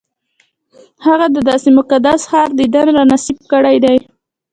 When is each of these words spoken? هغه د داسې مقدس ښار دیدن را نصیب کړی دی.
هغه 1.05 1.27
د 1.35 1.37
داسې 1.49 1.69
مقدس 1.79 2.19
ښار 2.29 2.49
دیدن 2.59 2.85
را 2.95 3.03
نصیب 3.11 3.39
کړی 3.51 3.77
دی. 3.83 3.97